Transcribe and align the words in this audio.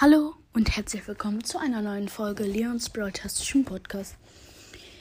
Hallo 0.00 0.34
und 0.54 0.74
herzlich 0.74 1.06
willkommen 1.06 1.44
zu 1.44 1.58
einer 1.58 1.82
neuen 1.82 2.08
Folge 2.08 2.44
Leons 2.44 2.88
Broadcastischen 2.88 3.64
Podcast. 3.64 4.16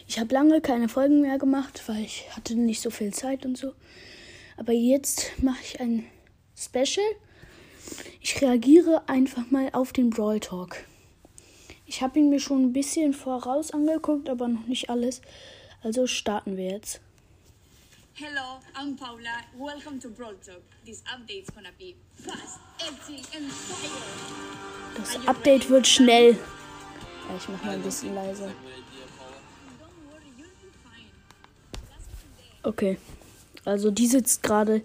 Ich 0.06 0.20
habe 0.20 0.34
lange 0.34 0.62
keine 0.62 0.90
Folgen 0.90 1.22
mehr 1.22 1.40
gemacht, 1.40 1.82
weil 1.88 2.02
ich 2.02 2.26
hatte 2.36 2.56
nicht 2.56 2.82
so 2.82 2.92
viel 2.92 3.12
Zeit 3.12 3.46
und 3.46 3.58
so. 3.58 3.74
Aber 4.58 4.74
jetzt 4.74 5.32
mache 5.42 5.62
ich 5.64 5.80
ein 5.80 6.06
Special. 6.56 7.06
Ich 8.20 8.40
reagiere 8.42 9.08
einfach 9.08 9.50
mal 9.50 9.70
auf 9.72 9.94
den 9.94 10.12
Brawl 10.12 10.40
Talk. 10.40 10.76
Ich 11.88 12.04
habe 12.04 12.20
ihn 12.20 12.30
mir 12.30 12.40
schon 12.40 12.62
ein 12.66 12.74
bisschen 12.74 13.14
voraus 13.14 13.72
angeguckt, 13.72 14.30
aber 14.30 14.50
noch 14.50 14.68
nicht 14.68 14.90
alles. 14.90 15.22
Also 15.82 16.06
starten 16.06 16.58
wir 16.58 16.70
jetzt. 16.70 17.02
Hello, 18.14 18.60
I'm 18.76 18.98
Paula. 18.98 19.42
Welcome 19.58 19.98
to 20.02 20.10
Brawl 20.10 20.34
Talk. 20.46 20.62
This 20.86 21.02
update's 21.04 21.50
gonna 21.50 21.72
be 21.80 21.96
fast, 22.14 22.60
edgy, 22.80 23.24
and 23.36 23.50
fire. 23.50 23.90
Das 24.98 25.28
Update 25.28 25.70
wird 25.70 25.88
schnell. 25.88 26.34
Ja, 26.34 27.36
ich 27.38 27.48
mache 27.48 27.66
mal 27.66 27.76
ein 27.76 27.82
bisschen 27.82 28.14
leiser. 28.14 28.52
Okay. 32.64 32.98
Also 33.64 33.92
die 33.92 34.08
sitzt 34.08 34.44
gerade 34.44 34.82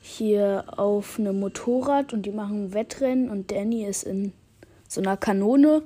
hier 0.00 0.64
auf 0.76 1.20
einem 1.20 1.38
Motorrad 1.38 2.12
und 2.12 2.22
die 2.22 2.32
machen 2.32 2.74
Wettrennen 2.74 3.30
und 3.30 3.52
Danny 3.52 3.86
ist 3.86 4.02
in 4.02 4.32
so 4.88 5.00
einer 5.00 5.16
Kanone, 5.16 5.82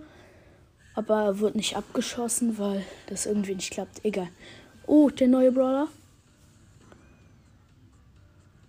aber 0.94 1.38
wird 1.38 1.54
nicht 1.54 1.76
abgeschossen, 1.76 2.58
weil 2.58 2.82
das 3.08 3.26
irgendwie 3.26 3.54
nicht 3.54 3.72
klappt. 3.72 4.02
Egal. 4.04 4.28
Oh, 4.86 5.10
der 5.10 5.28
neue 5.28 5.52
Brawler. 5.52 5.88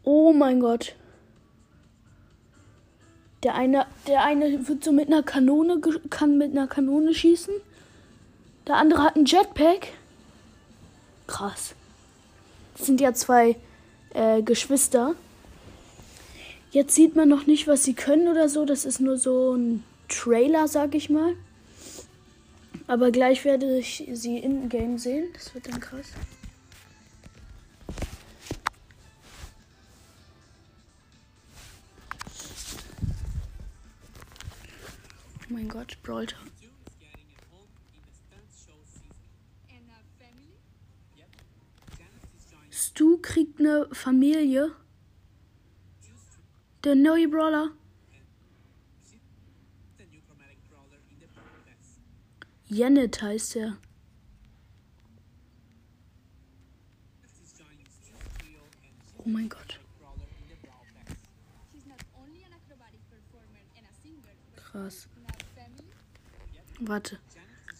Oh 0.09 0.31
mein 0.31 0.61
Gott. 0.61 0.95
Der 3.43 3.55
eine, 3.55 3.87
der 4.07 4.23
eine 4.23 4.65
wird 4.69 4.81
so 4.81 4.93
mit 4.93 5.07
einer 5.07 5.21
Kanone, 5.21 5.81
kann 6.09 6.37
mit 6.37 6.51
einer 6.51 6.65
Kanone 6.65 7.13
schießen. 7.13 7.53
Der 8.67 8.77
andere 8.77 9.03
hat 9.03 9.17
einen 9.17 9.25
Jetpack. 9.25 9.89
Krass. 11.27 11.75
Das 12.77 12.85
sind 12.85 13.01
ja 13.01 13.13
zwei 13.13 13.57
äh, 14.13 14.41
Geschwister. 14.43 15.15
Jetzt 16.71 16.95
sieht 16.95 17.17
man 17.17 17.27
noch 17.27 17.45
nicht, 17.45 17.67
was 17.67 17.83
sie 17.83 17.93
können 17.93 18.29
oder 18.29 18.47
so. 18.47 18.63
Das 18.63 18.85
ist 18.85 19.01
nur 19.01 19.17
so 19.17 19.55
ein 19.55 19.83
Trailer, 20.07 20.69
sag 20.69 20.95
ich 20.95 21.09
mal. 21.09 21.33
Aber 22.87 23.11
gleich 23.11 23.43
werde 23.43 23.77
ich 23.77 24.07
sie 24.13 24.37
in-game 24.37 24.99
sehen. 24.99 25.27
Das 25.33 25.53
wird 25.53 25.67
dann 25.67 25.81
krass. 25.81 26.07
Oh 35.49 35.53
mein 35.53 35.69
Gott, 35.69 35.97
Brawl? 36.03 36.27
Stu 42.69 43.17
kriegt 43.21 43.59
eine 43.59 43.87
Familie. 43.93 44.75
Der 46.83 46.95
neue 46.95 47.29
Brawler. 47.29 47.71
Janet 52.65 53.21
heißt 53.21 53.55
er. 53.55 53.77
Oh 59.19 59.29
mein 59.29 59.47
Gott. 59.47 59.79
She's 64.89 65.16
Warte. 66.79 67.17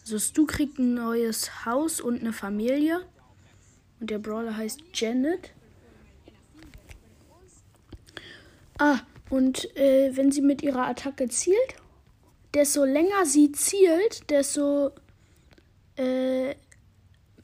Also 0.02 0.18
Stu 0.18 0.46
kriegt 0.46 0.78
ein 0.78 0.94
neues 0.94 1.66
Haus 1.66 2.00
und 2.00 2.20
eine 2.20 2.32
Familie. 2.32 3.04
Und 4.00 4.10
der 4.10 4.18
Brawler 4.18 4.56
heißt 4.56 4.80
Janet. 4.94 5.52
Ah, 8.78 9.00
und 9.28 9.76
äh, 9.76 10.16
wenn 10.16 10.30
sie 10.32 10.40
mit 10.40 10.62
ihrer 10.62 10.86
Attacke 10.86 11.28
zielt, 11.28 11.74
desto 12.54 12.84
länger 12.84 13.26
sie 13.26 13.52
zielt, 13.52 14.30
desto 14.30 14.92
äh, 15.96 16.54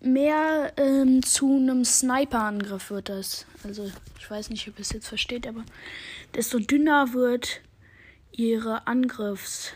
mehr 0.00 0.72
ähm, 0.76 1.22
zu 1.22 1.56
einem 1.56 1.84
Sniper-Angriff 1.84 2.90
wird 2.90 3.08
das. 3.08 3.46
Also, 3.64 3.90
ich 4.18 4.30
weiß 4.30 4.50
nicht, 4.50 4.68
ob 4.68 4.78
ihr 4.78 4.82
es 4.82 4.92
jetzt 4.92 5.08
versteht, 5.08 5.46
aber 5.46 5.64
desto 6.34 6.58
dünner 6.58 7.12
wird 7.12 7.60
ihre 8.32 8.86
Angriffsweite. 8.86 9.72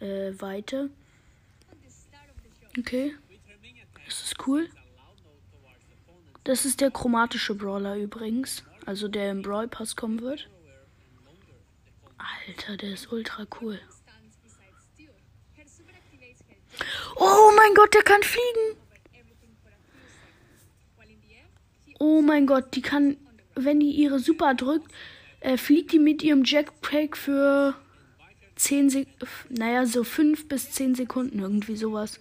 Äh. 0.00 0.88
Okay. 2.78 3.14
Das 4.06 4.22
ist 4.22 4.46
cool. 4.46 4.68
Das 6.44 6.64
ist 6.64 6.80
der 6.80 6.90
chromatische 6.90 7.54
Brawler 7.54 7.96
übrigens. 7.96 8.64
Also 8.86 9.08
der 9.08 9.30
im 9.30 9.42
Brawl 9.42 9.68
Pass 9.68 9.96
kommen 9.96 10.20
wird. 10.20 10.48
Alter, 12.16 12.76
der 12.76 12.94
ist 12.94 13.12
ultra 13.12 13.46
cool. 13.60 13.78
Oh 17.16 17.50
mein 17.56 17.74
Gott, 17.74 17.92
der 17.94 18.02
kann 18.02 18.22
fliegen. 18.22 18.78
Oh 21.98 22.22
mein 22.22 22.46
Gott, 22.46 22.74
die 22.74 22.82
kann, 22.82 23.16
wenn 23.54 23.80
die 23.80 23.90
ihre 23.90 24.20
Super 24.20 24.54
drückt, 24.54 24.90
äh, 25.40 25.56
fliegt 25.56 25.92
die 25.92 25.98
mit 25.98 26.22
ihrem 26.22 26.44
Jackpack 26.44 27.16
für 27.16 27.74
10 28.56 28.90
Sek 28.90 29.08
naja, 29.48 29.84
so 29.84 30.04
5 30.04 30.48
bis 30.48 30.70
10 30.70 30.94
Sekunden, 30.94 31.40
irgendwie 31.40 31.76
sowas. 31.76 32.20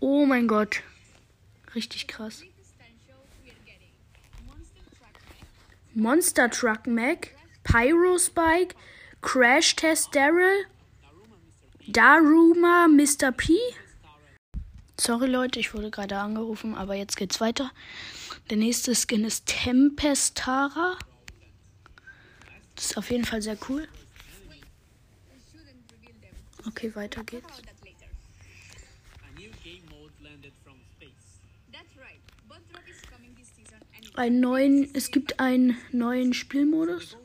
Oh 0.00 0.24
mein 0.24 0.48
Gott. 0.48 0.82
Richtig 1.74 2.08
krass. 2.08 2.42
Monster 5.94 6.50
Truck 6.50 6.86
Mac, 6.86 7.34
Pyro 7.62 8.18
Spike, 8.18 8.74
Crash 9.20 9.76
Test 9.76 10.14
Daryl, 10.14 10.64
Daruma 11.86 12.88
Mr. 12.88 13.32
P. 13.32 13.58
Sorry 14.98 15.26
Leute, 15.28 15.60
ich 15.60 15.74
wurde 15.74 15.90
gerade 15.90 16.16
angerufen, 16.16 16.74
aber 16.74 16.94
jetzt 16.94 17.16
geht's 17.16 17.40
weiter. 17.40 17.70
Der 18.48 18.56
nächste 18.56 18.94
Skin 18.94 19.24
ist 19.24 19.46
Tempestara. 19.46 20.96
Das 22.76 22.86
ist 22.86 22.96
auf 22.96 23.10
jeden 23.10 23.24
Fall 23.24 23.42
sehr 23.42 23.58
cool. 23.68 23.88
Okay, 26.66 26.94
weiter 26.94 27.24
geht's. 27.24 27.62
Einen 34.14 34.40
neuen, 34.40 34.94
es 34.94 35.10
gibt 35.10 35.38
einen 35.40 35.76
neuen 35.92 36.34
Spielmodus. 36.34 37.16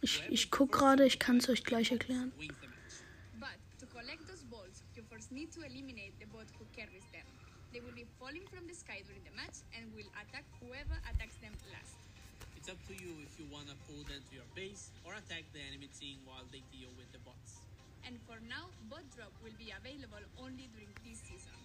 Ich, 0.00 0.22
ich 0.30 0.50
guck 0.50 0.70
gerade, 0.70 1.04
ich 1.04 1.18
kann 1.18 1.38
es 1.38 1.48
euch 1.48 1.64
gleich 1.64 1.90
erklären. 1.90 2.32
Wins 2.38 2.54
the 2.60 2.68
match. 2.68 3.02
But 3.40 3.58
to 3.80 3.86
collect 3.90 4.22
those 4.28 4.44
balls, 4.44 4.84
you 4.94 5.02
first 5.10 5.32
need 5.32 5.50
to 5.52 5.62
eliminate 5.66 6.14
the 6.20 6.26
bot 6.26 6.46
who 6.58 6.64
carries 6.76 7.02
them. 7.10 7.26
They 7.72 7.80
will 7.82 7.96
be 7.96 8.06
falling 8.20 8.46
from 8.46 8.68
the 8.68 8.74
sky 8.74 9.02
during 9.02 9.24
the 9.26 9.34
match 9.34 9.66
and 9.74 9.90
will 9.92 10.06
attack 10.14 10.46
whoever 10.62 10.94
attacks 11.10 11.34
them 11.42 11.52
last. 11.74 11.98
It's 12.56 12.70
up 12.70 12.78
to 12.86 12.94
you 12.94 13.18
if 13.26 13.34
you 13.34 13.50
wanna 13.50 13.74
pull 13.90 14.00
them 14.06 14.22
to 14.22 14.32
your 14.32 14.46
base 14.54 14.94
or 15.02 15.18
attack 15.18 15.42
the 15.52 15.60
enemy 15.60 15.90
team 15.98 16.22
while 16.24 16.46
they 16.54 16.62
deal 16.70 16.88
with 16.94 17.10
the 17.10 17.18
bots. 17.26 17.66
And 18.06 18.14
for 18.30 18.38
now, 18.46 18.70
bot 18.86 19.02
drop 19.18 19.34
will 19.42 19.56
be 19.58 19.74
available 19.74 20.22
only 20.38 20.70
during 20.70 20.94
this 21.02 21.18
season. 21.26 21.58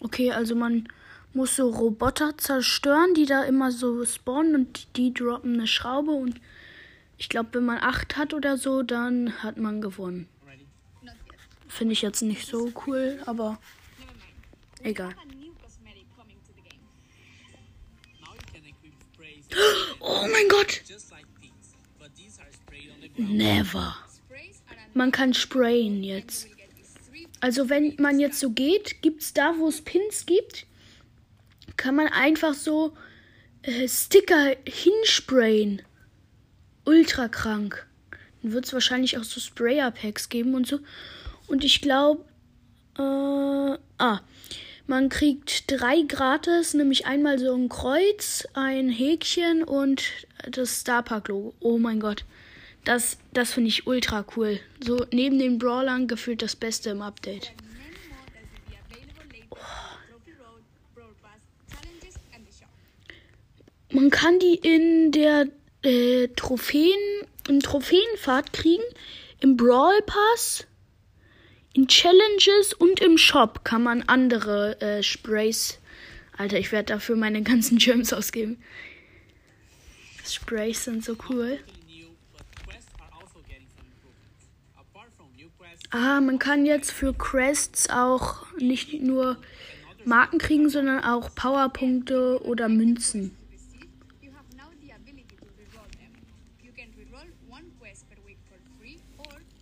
Okay, 0.00 0.32
also 0.32 0.54
man 0.54 0.88
muss 1.32 1.56
so 1.56 1.68
Roboter 1.70 2.36
zerstören, 2.38 3.14
die 3.14 3.26
da 3.26 3.42
immer 3.44 3.72
so 3.72 4.04
spawnen 4.04 4.54
und 4.54 4.96
die 4.96 5.12
droppen 5.12 5.54
eine 5.54 5.66
Schraube 5.66 6.12
und 6.12 6.40
ich 7.16 7.28
glaube, 7.28 7.50
wenn 7.54 7.64
man 7.64 7.78
acht 7.78 8.16
hat 8.16 8.34
oder 8.34 8.56
so, 8.56 8.82
dann 8.82 9.42
hat 9.42 9.56
man 9.56 9.80
gewonnen. 9.80 10.28
Finde 11.68 11.92
ich 11.92 12.02
jetzt 12.02 12.22
nicht 12.22 12.46
so 12.46 12.72
cool, 12.86 13.20
aber 13.26 13.58
egal. 14.82 15.14
Oh 20.00 20.26
mein 20.30 20.48
Gott! 20.48 20.82
Never. 23.16 23.96
Man 24.92 25.12
kann 25.12 25.32
sprayen 25.32 26.02
jetzt. 26.02 26.44
you 26.44 26.50
will 26.50 26.56
get 26.56 26.76
these 26.76 26.94
three 27.08 27.26
Also 27.44 27.68
wenn 27.68 27.94
man 27.98 28.20
jetzt 28.20 28.40
so 28.40 28.48
geht, 28.48 29.02
gibt's 29.02 29.34
da, 29.34 29.56
wo 29.58 29.68
es 29.68 29.82
Pins 29.82 30.24
gibt, 30.24 30.64
kann 31.76 31.94
man 31.94 32.06
einfach 32.06 32.54
so 32.54 32.94
äh, 33.60 33.86
Sticker 33.86 34.56
hinsprayen. 34.66 35.82
Ultra 36.86 37.28
krank. 37.28 37.86
Dann 38.40 38.52
wird 38.52 38.64
es 38.64 38.72
wahrscheinlich 38.72 39.18
auch 39.18 39.24
so 39.24 39.40
Sprayer-Packs 39.40 40.30
geben 40.30 40.54
und 40.54 40.66
so. 40.66 40.78
Und 41.46 41.64
ich 41.64 41.82
glaube, 41.82 42.24
äh, 42.96 43.76
ah, 43.98 44.20
Man 44.86 45.08
kriegt 45.08 45.70
drei 45.70 46.02
gratis, 46.02 46.74
nämlich 46.74 47.06
einmal 47.06 47.38
so 47.38 47.54
ein 47.54 47.70
Kreuz, 47.70 48.46
ein 48.52 48.90
Häkchen 48.90 49.62
und 49.62 50.02
das 50.50 50.82
Starpark-Logo. 50.82 51.54
Oh 51.60 51.78
mein 51.78 52.00
Gott. 52.00 52.24
Das, 52.84 53.16
das 53.32 53.52
finde 53.52 53.68
ich 53.68 53.86
ultra 53.86 54.24
cool. 54.36 54.60
So 54.80 55.06
neben 55.10 55.38
den 55.38 55.58
Brawlern 55.58 56.06
gefühlt 56.06 56.42
das 56.42 56.54
Beste 56.54 56.90
im 56.90 57.00
Update. 57.00 57.52
Oh. 59.50 59.56
Man 63.90 64.10
kann 64.10 64.38
die 64.38 64.56
in 64.56 65.12
der 65.12 65.46
äh, 65.82 66.28
Trophäen, 66.34 66.98
im 67.48 67.60
Trophäenpfad 67.60 68.52
kriegen, 68.52 68.82
im 69.40 69.56
Brawl 69.56 70.02
Pass, 70.04 70.66
in 71.74 71.86
Challenges 71.86 72.72
und 72.72 73.00
im 73.00 73.18
Shop 73.18 73.64
kann 73.64 73.82
man 73.82 74.02
andere 74.02 74.80
äh, 74.80 75.02
Sprays. 75.02 75.78
Alter, 76.36 76.58
ich 76.58 76.72
werde 76.72 76.92
dafür 76.94 77.16
meine 77.16 77.42
ganzen 77.42 77.78
Gems 77.78 78.12
ausgeben. 78.12 78.58
Sprays 80.26 80.84
sind 80.84 81.04
so 81.04 81.16
cool. 81.28 81.58
Ah, 85.90 86.20
man 86.20 86.38
kann 86.38 86.66
jetzt 86.66 86.90
für 86.90 87.14
Quests 87.14 87.88
auch 87.88 88.46
nicht 88.58 89.00
nur 89.00 89.36
Marken 90.04 90.38
kriegen, 90.38 90.68
sondern 90.68 91.02
auch 91.02 91.34
Powerpunkte 91.34 92.42
oder 92.44 92.68
Münzen. 92.68 93.36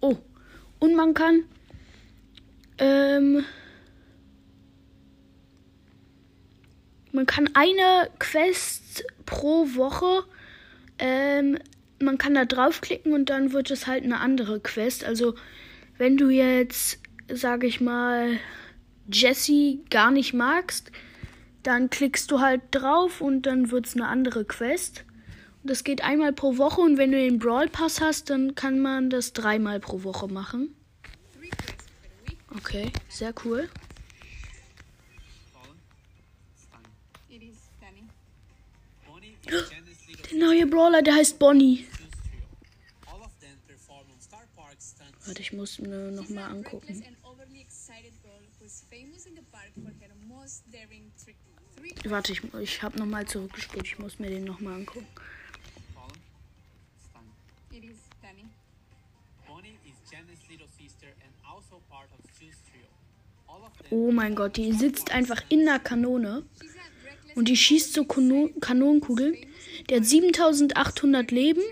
Oh, 0.00 0.16
und 0.80 0.96
man 0.96 1.14
kann 1.14 1.44
ähm, 2.78 3.44
man 7.12 7.26
kann 7.26 7.50
eine 7.54 8.10
Quest 8.18 9.04
pro 9.26 9.74
Woche 9.76 10.24
ähm, 10.98 11.58
man 12.02 12.18
kann 12.18 12.34
da 12.34 12.44
draufklicken 12.44 13.12
und 13.12 13.30
dann 13.30 13.52
wird 13.52 13.70
es 13.70 13.86
halt 13.86 14.04
eine 14.04 14.20
andere 14.20 14.60
Quest. 14.60 15.04
Also 15.04 15.34
wenn 15.98 16.16
du 16.16 16.30
jetzt, 16.30 17.00
sage 17.28 17.66
ich 17.66 17.80
mal, 17.80 18.38
Jesse 19.10 19.78
gar 19.90 20.10
nicht 20.10 20.32
magst, 20.34 20.90
dann 21.62 21.90
klickst 21.90 22.30
du 22.30 22.40
halt 22.40 22.62
drauf 22.70 23.20
und 23.20 23.42
dann 23.42 23.70
wird 23.70 23.86
es 23.86 23.94
eine 23.94 24.08
andere 24.08 24.44
Quest. 24.44 25.04
Und 25.62 25.70
das 25.70 25.84
geht 25.84 26.02
einmal 26.02 26.32
pro 26.32 26.58
Woche 26.58 26.80
und 26.80 26.96
wenn 26.98 27.12
du 27.12 27.18
den 27.18 27.38
Brawl 27.38 27.68
Pass 27.68 28.00
hast, 28.00 28.30
dann 28.30 28.54
kann 28.54 28.80
man 28.80 29.10
das 29.10 29.32
dreimal 29.32 29.78
pro 29.78 30.02
Woche 30.02 30.26
machen. 30.28 30.74
Okay, 32.56 32.92
sehr 33.08 33.32
cool. 33.44 33.68
Der 40.30 40.38
neue 40.38 40.66
Brawler, 40.66 41.02
der 41.02 41.14
heißt 41.14 41.38
Bonnie. 41.38 41.86
Warte, 45.24 45.40
ich 45.40 45.52
muss 45.52 45.78
mir 45.78 46.10
nochmal 46.10 46.50
angucken. 46.50 47.04
Warte, 52.04 52.32
ich, 52.32 52.42
ich 52.60 52.82
habe 52.82 52.98
nochmal 52.98 53.26
zurückgespult. 53.26 53.86
Ich 53.86 53.98
muss 53.98 54.18
mir 54.18 54.30
den 54.30 54.44
nochmal 54.44 54.74
angucken. 54.74 55.06
Colin, 55.94 56.18
Stein. 57.08 57.78
It 57.78 57.84
is 57.84 57.98
stunning. 58.18 58.50
Bonnie 59.46 59.78
is 59.84 60.10
Janice's 60.10 60.48
little 60.50 60.68
sister 60.76 61.06
and 61.06 61.32
also 61.44 61.80
Oh 63.90 64.10
mein 64.10 64.34
Gott, 64.34 64.56
die 64.56 64.72
sitzt 64.72 65.10
einfach 65.12 65.42
in 65.48 65.64
der 65.66 65.78
Kanone 65.78 66.44
und 67.34 67.48
die 67.48 67.56
schießt 67.56 67.92
so 67.92 68.04
Kano 68.04 68.50
Kanonenkugeln. 68.60 69.36
Der 69.88 69.98
hat 69.98 70.06
7800 70.06 71.30
Leben 71.30 71.62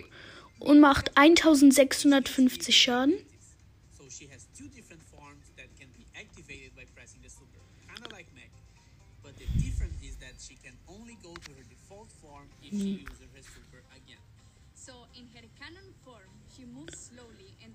und 0.58 0.80
macht 0.80 1.16
1650 1.16 2.76
Schaden. 2.76 3.14
To 11.44 11.52
her 11.52 11.64
default 11.68 12.10
form 12.20 12.46
if 12.62 12.70
she 12.70 13.04
uses 13.04 13.28
her 13.34 13.42
super 13.42 13.82
again. 13.96 14.18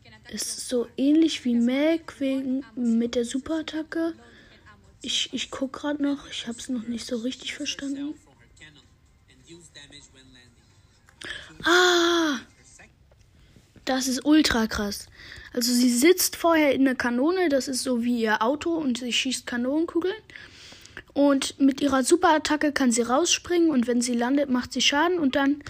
Attack 0.06 0.34
Ist 0.34 0.68
so 0.70 0.88
ähnlich 0.98 1.46
wie 1.46 1.56
Meg 1.56 2.20
wegen 2.20 2.64
mit 2.76 3.16
der 3.16 3.26
Superattacke. 3.26 4.14
Ich, 5.02 5.30
ich 5.34 5.52
guck 5.52 5.74
gerade 5.74 6.02
noch. 6.02 6.30
Ich 6.30 6.48
habe 6.48 6.58
es 6.58 6.70
noch 6.70 6.88
nicht 6.88 7.06
so 7.06 7.18
richtig 7.18 7.54
verstanden. 7.54 8.16
Ah! 11.64 12.40
Das 13.86 14.08
ist 14.08 14.26
ultra 14.26 14.66
krass. 14.66 15.08
Also 15.54 15.72
sie 15.72 15.92
sitzt 15.92 16.36
vorher 16.36 16.74
in 16.74 16.86
der 16.86 16.96
Kanone, 16.96 17.50
das 17.50 17.68
ist 17.68 17.84
so 17.84 18.04
wie 18.04 18.22
ihr 18.22 18.42
Auto 18.42 18.74
und 18.74 18.98
sie 18.98 19.14
schießt 19.14 19.46
Kanonenkugeln. 19.46 20.16
Und 21.14 21.60
mit 21.60 21.82
ihrer 21.82 22.04
Superattacke 22.04 22.72
kann 22.72 22.92
sie 22.92 23.02
rausspringen 23.02 23.70
und 23.70 23.88
wenn 23.88 24.02
sie 24.02 24.14
landet, 24.14 24.50
macht 24.50 24.74
sie 24.74 24.82
Schaden 24.82 25.20
und 25.20 25.36
dann 25.36 25.62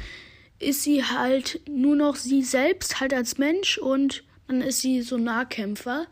ist 0.60 0.84
sie 0.84 1.04
halt 1.04 1.60
nur 1.68 1.96
noch 1.96 2.16
sie 2.16 2.42
selbst, 2.42 3.00
halt 3.00 3.14
als 3.14 3.38
Mensch 3.38 3.78
und 3.78 4.24
dann 4.48 4.62
ist 4.62 4.82
sie 4.82 5.02
so 5.02 5.18
Nahkämpfer. 5.18 6.08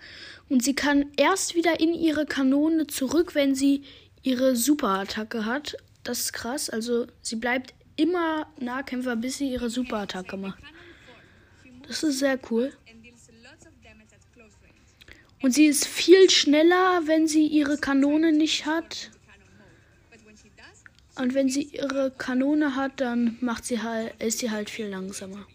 Und 0.50 0.64
sie 0.64 0.76
kann 0.76 1.06
erst 1.18 1.56
wieder 1.56 1.80
in 1.80 1.94
ihre 1.94 2.26
Kanone 2.26 2.88
zurück, 2.88 3.36
wenn 3.36 3.56
sie 3.56 3.84
ihre 4.22 4.56
Superattacke 4.56 5.46
hat. 5.46 5.78
Das 6.04 6.20
ist 6.20 6.34
krass. 6.34 6.70
Also 6.70 7.08
sie 7.22 7.36
bleibt 7.36 7.74
immer 7.96 8.48
Nahkämpfer, 8.60 9.16
bis 9.16 9.38
sie 9.38 9.52
ihre 9.52 9.70
Superattacke 9.70 10.38
macht. 10.38 10.60
Das 11.88 12.04
ist 12.04 12.20
sehr 12.20 12.40
cool. 12.50 12.74
Und 15.44 15.52
sie 15.52 15.66
ist 15.66 15.86
viel 15.86 16.30
schneller, 16.30 17.02
wenn 17.06 17.28
sie 17.28 17.46
ihre 17.46 17.78
Kanone 17.78 18.32
nicht 18.32 18.66
hat. 18.66 19.12
Und 21.16 21.34
wenn 21.34 21.50
sie 21.50 21.64
ihre 21.64 22.12
Kanone 22.12 22.78
hat, 22.78 23.02
dann 23.02 23.38
macht 23.42 23.66
sie 23.66 23.82
halt, 23.82 24.14
ist 24.22 24.40
sie 24.40 24.50
halt 24.50 24.70
viel 24.70 24.88
langsamer. 24.88 25.46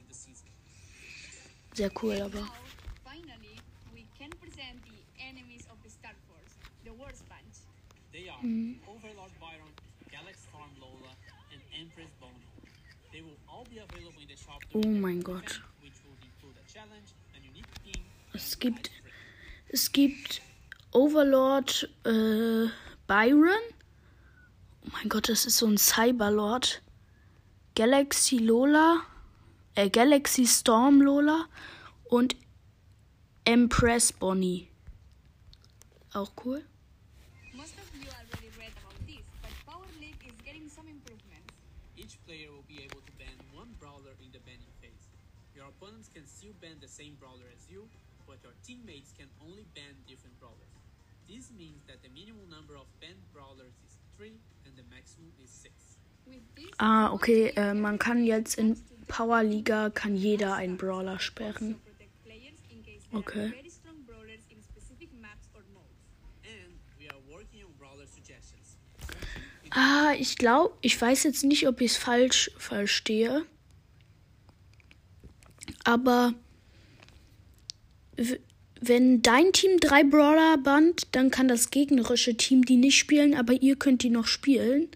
Sehr 1.72 1.90
cool, 2.02 2.20
aber. 2.20 2.40
now, 2.40 2.52
finally, 3.02 3.56
we 3.94 4.04
can 4.18 4.28
present 4.42 4.76
the 4.84 5.00
enemies 5.24 5.64
of 5.72 5.78
the 5.82 5.90
Star 5.90 6.12
Force, 6.28 6.52
the 6.84 6.90
Wars 6.90 7.22
Bunch. 7.30 7.56
They 8.12 8.28
are 8.28 8.38
Overlord 8.92 9.32
Byron, 9.40 9.72
Galaxy 10.12 10.48
Storm 10.50 10.70
Lola, 10.80 11.16
and 11.50 11.62
Empress 11.72 12.12
Bono. 12.20 12.34
They 13.10 13.22
will 13.22 13.38
all 13.48 13.64
be 13.64 13.78
available 13.78 14.20
in 14.20 14.28
the 14.28 14.36
shop 14.36 14.60
Oh 14.74 14.86
mein 14.86 15.22
Gott. 15.22 15.62
Es 18.34 18.58
gibt. 18.58 18.90
Es 19.68 19.92
gibt 19.92 20.42
Overlord 20.92 21.88
äh, 22.04 22.68
Byron. 23.06 23.64
Oh 24.84 24.90
mein 24.92 25.08
Gott, 25.08 25.28
das 25.28 25.44
ist 25.46 25.58
so 25.58 25.66
ein 25.66 25.76
Cyberlord. 25.76 26.82
Galaxy 27.74 28.38
Lola. 28.38 29.02
Äh, 29.74 29.90
Galaxy 29.90 30.46
Storm 30.46 31.02
Lola. 31.02 31.46
Und 32.04 32.36
Empress 33.44 34.12
Bonnie. 34.12 34.68
Auch 36.14 36.32
cool. 36.44 36.64
Most 37.52 37.74
of 37.76 37.88
you 37.94 38.08
already 38.08 38.48
read 38.58 38.72
about 38.80 38.96
this, 39.06 39.24
but 39.42 39.52
Power 39.66 39.86
League 40.00 40.24
is 40.26 40.34
getting 40.44 40.68
some 40.68 40.88
improvements. 40.88 41.52
Each 41.96 42.16
player 42.26 42.50
will 42.50 42.64
be 42.66 42.80
able 42.82 43.00
to 43.04 43.12
ban 43.18 43.36
one 43.52 43.68
brawler 43.78 44.16
in 44.24 44.32
the 44.32 44.40
banning 44.40 44.72
phase. 44.80 45.08
Your 45.54 45.66
opponents 45.68 46.08
can 46.08 46.26
still 46.26 46.54
ban 46.60 46.80
the 46.80 46.88
same 46.88 47.16
brawler 47.20 47.44
as 47.54 47.68
you, 47.70 47.88
but 48.28 48.36
your 48.44 48.52
teammates 48.62 49.10
can 49.16 49.28
only 49.40 49.64
ban 49.74 49.96
different 50.06 50.38
brawlers. 50.38 50.68
This 51.26 51.50
means 51.56 51.80
that 51.88 52.02
the 52.04 52.10
minimum 52.12 52.48
number 52.48 52.76
of 52.76 52.86
banned 53.00 53.24
brawlers 53.32 53.72
is 53.88 53.96
3 54.16 54.38
and 54.66 54.76
the 54.76 54.84
maximum 54.92 55.32
is 55.42 55.50
6. 55.50 55.72
With 56.26 56.44
this, 56.54 56.70
Ah, 56.78 57.10
okay. 57.12 57.50
Äh, 57.56 57.72
man 57.74 57.98
kann 57.98 58.22
jetzt 58.24 58.58
in 58.58 58.76
Power 59.08 59.42
Liga 59.42 59.88
kann 59.90 60.14
jeder 60.16 60.54
einen 60.54 60.76
Brawler 60.76 61.18
sperren. 61.18 61.76
players 62.24 62.60
in 62.70 62.82
case 62.84 63.08
there 63.10 63.18
Okay. 63.20 63.46
are 63.46 63.50
very 63.56 63.70
strong 63.70 63.96
brawlers 64.06 64.44
in 64.50 64.62
specific 64.62 65.08
maps 65.20 65.48
or 65.54 65.62
modes. 65.72 65.96
And 66.44 66.76
we 67.00 67.08
are 67.08 67.20
working 67.32 67.64
on 67.64 67.72
brawler 67.78 68.06
suggestions. 68.06 68.76
Ah, 69.70 70.12
ich 70.18 70.36
glaube, 70.36 70.74
ich 70.82 71.00
weiß 71.00 71.24
jetzt 71.24 71.44
nicht, 71.44 71.66
ob 71.66 71.80
ich 71.80 71.92
es 71.92 71.96
falsch 71.96 72.50
verstehe. 72.58 73.46
Aber 75.84 76.34
wenn 78.80 79.22
dein 79.22 79.52
Team 79.52 79.78
drei 79.80 80.04
Brawler 80.04 80.58
bannt, 80.58 81.08
dann 81.12 81.30
kann 81.30 81.48
das 81.48 81.70
gegnerische 81.70 82.36
Team 82.36 82.64
die 82.64 82.76
nicht 82.76 82.98
spielen, 82.98 83.34
aber 83.34 83.54
ihr 83.54 83.76
könnt 83.76 84.02
die 84.02 84.10
noch 84.10 84.26
spielen. 84.26 84.88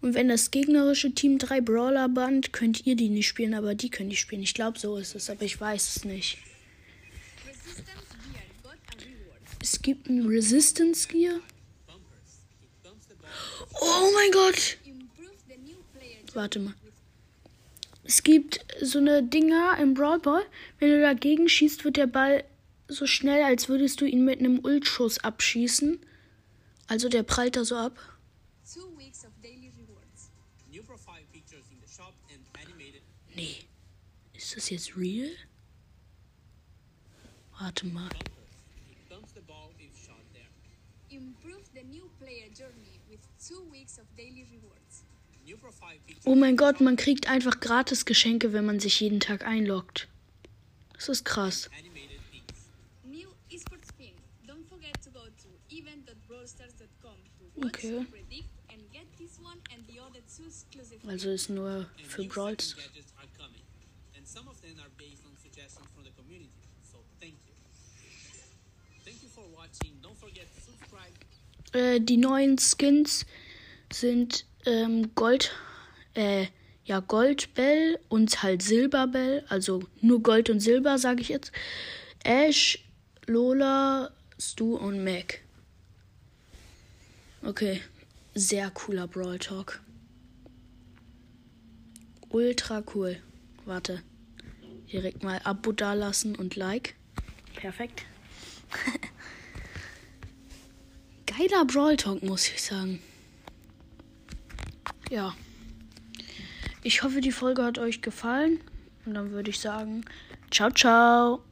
Und 0.00 0.14
wenn 0.14 0.28
das 0.28 0.50
gegnerische 0.50 1.12
Team 1.12 1.38
drei 1.38 1.60
Brawler 1.60 2.08
bannt, 2.08 2.52
könnt 2.52 2.86
ihr 2.86 2.96
die 2.96 3.08
nicht 3.08 3.26
spielen, 3.26 3.54
aber 3.54 3.74
die 3.74 3.90
können 3.90 4.10
die 4.10 4.16
spielen. 4.16 4.42
Ich 4.42 4.54
glaube, 4.54 4.78
so 4.78 4.96
ist 4.96 5.14
es, 5.14 5.30
aber 5.30 5.42
ich 5.42 5.60
weiß 5.60 5.96
es 5.96 6.04
nicht. 6.04 6.38
Es 9.62 9.82
gibt 9.82 10.08
ein 10.08 10.26
Resistance 10.26 11.08
Gear. 11.08 11.40
Oh 13.80 14.10
mein 14.14 14.30
Gott. 14.30 14.78
Warte 16.34 16.60
mal. 16.60 16.74
Es 18.04 18.22
gibt 18.22 18.64
so 18.80 18.98
eine 18.98 19.24
Dinger 19.24 19.76
im 19.80 19.94
Brawl 19.94 20.20
Ball. 20.20 20.44
Wenn 20.78 20.90
du 20.90 21.00
dagegen 21.00 21.48
schießt, 21.48 21.84
wird 21.84 21.96
der 21.96 22.06
Ball 22.06 22.44
so 22.88 23.06
schnell, 23.06 23.42
als 23.42 23.68
würdest 23.68 24.00
du 24.00 24.04
ihn 24.04 24.24
mit 24.24 24.38
einem 24.38 24.58
Ultschuss 24.60 25.18
abschießen. 25.18 25.98
Also 26.86 27.08
der 27.08 27.22
prallt 27.22 27.56
da 27.56 27.64
so 27.64 27.76
ab. 27.76 27.98
Nee. 33.34 33.56
Ist 34.32 34.56
das 34.56 34.70
jetzt 34.70 34.96
real? 34.96 35.30
Warte 37.58 37.86
mal. 37.86 38.08
bumpers. 38.08 38.22
It 38.90 39.08
bumps 39.08 39.32
the 39.34 39.40
ball 39.40 39.70
if 39.78 39.92
shot 40.06 40.22
there. 40.32 40.46
Improve 41.10 41.62
the 41.74 41.82
new 41.84 42.08
player 42.18 42.48
journey 42.54 43.00
with 43.10 43.20
two 43.46 43.62
weeks 43.70 43.98
of 43.98 44.04
daily 44.16 44.46
rewards. 44.50 45.04
New 45.44 45.56
profile 45.56 45.98
pictures 46.06 46.26
Oh 46.26 46.34
mein 46.34 46.56
Gott, 46.56 46.80
man 46.80 46.96
kriegt 46.96 47.28
einfach 47.28 47.60
gratis 47.60 48.04
Geschenke, 48.04 48.52
wenn 48.52 48.64
man 48.66 48.80
sich 48.80 49.00
jeden 49.00 49.20
Tag 49.20 49.44
einloggt. 49.46 50.08
Das 50.94 51.08
ist 51.08 51.24
krass. 51.24 51.68
animated 51.78 52.05
for 69.36 69.44
watching. 69.54 69.92
Don't 70.02 70.18
forget 70.18 70.46
to 70.54 70.60
subscribe 70.60 71.12
Äh, 71.72 72.00
die 72.00 72.16
neuen 72.16 72.58
Skins 72.58 73.26
sind 73.92 74.46
ähm, 74.64 75.14
Gold, 75.14 75.52
äh, 76.14 76.46
ja, 76.84 77.00
Goldbell 77.00 77.98
und 78.08 78.42
halt 78.42 78.62
Silberbell. 78.62 79.44
Also 79.48 79.82
nur 80.00 80.22
Gold 80.22 80.48
und 80.48 80.60
Silber, 80.60 80.98
sage 80.98 81.20
ich 81.20 81.28
jetzt. 81.28 81.52
Ash, 82.24 82.78
Lola, 83.26 84.10
Stu 84.38 84.76
und 84.76 85.04
Mac. 85.04 85.45
Okay, 87.42 87.80
sehr 88.34 88.70
cooler 88.70 89.06
Brawl 89.06 89.38
Talk. 89.38 89.80
Ultra 92.28 92.82
cool. 92.94 93.16
Warte. 93.64 94.02
Direkt 94.92 95.22
mal 95.22 95.40
Abo 95.44 95.72
dalassen 95.72 96.36
und 96.36 96.56
Like. 96.56 96.94
Perfekt. 97.54 98.04
Geiler 101.26 101.64
Brawl 101.64 101.96
Talk, 101.96 102.22
muss 102.22 102.48
ich 102.48 102.62
sagen. 102.62 103.00
Ja. 105.10 105.34
Ich 106.82 107.02
hoffe, 107.02 107.20
die 107.20 107.32
Folge 107.32 107.64
hat 107.64 107.78
euch 107.78 108.02
gefallen. 108.02 108.60
Und 109.04 109.14
dann 109.14 109.30
würde 109.30 109.50
ich 109.50 109.60
sagen, 109.60 110.04
ciao, 110.50 110.70
ciao. 110.70 111.42